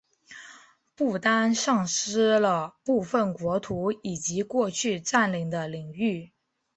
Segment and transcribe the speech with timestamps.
[0.95, 6.31] 不丹丧失了部分国土以及过去占领的领域。